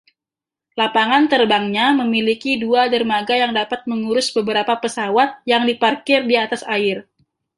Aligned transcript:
Lapangan 0.81 1.23
terbangnya 1.31 1.85
memiliki 2.01 2.51
dua 2.63 2.81
dermaga 2.93 3.33
yang 3.41 3.51
dapat 3.59 3.79
mengurus 3.91 4.27
beberapa 4.37 4.73
pesawat 4.83 5.29
yang 5.51 5.61
diparkir 5.69 6.19
di 6.29 6.33
atas 6.45 6.61
air. 6.75 6.97